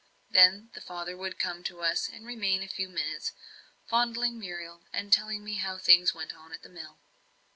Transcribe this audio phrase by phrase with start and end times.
[0.31, 3.33] Then the father would come to us and remain a few minutes
[3.87, 6.97] fondling Muriel, and telling me how things went on at the mill.